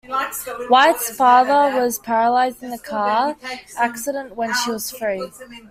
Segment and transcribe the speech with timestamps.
[0.67, 3.37] White's father was paralyzed in a car
[3.77, 5.29] accident when she was three.